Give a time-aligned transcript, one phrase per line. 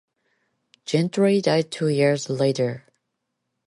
[0.83, 2.85] Gentry died two years later.